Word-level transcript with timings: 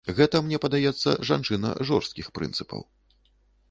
Гэта, 0.19 0.39
мне 0.47 0.59
падаецца, 0.63 1.15
жанчына 1.31 1.77
жорсткіх 1.91 2.35
прынцыпаў. 2.41 2.81